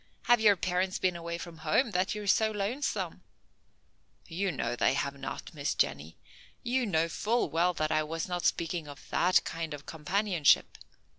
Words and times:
Have 0.23 0.41
your 0.41 0.55
parents 0.55 0.97
been 0.97 1.15
away 1.15 1.37
from 1.37 1.59
home, 1.59 1.91
that 1.91 2.15
you 2.15 2.23
are 2.23 2.25
so 2.25 2.49
lonesome?" 2.49 3.21
"You 4.27 4.51
know 4.51 4.75
they 4.75 4.95
have 4.95 5.15
not, 5.15 5.53
Miss 5.53 5.75
Jenny. 5.75 6.17
You 6.63 6.87
know 6.87 7.07
full 7.07 7.51
well 7.51 7.75
that 7.75 7.91
I 7.91 8.01
was 8.01 8.27
not 8.27 8.43
speaking 8.47 8.87
of 8.87 9.07
that 9.11 9.43
kind 9.43 9.75
of 9.75 9.85
companionship. 9.85 10.79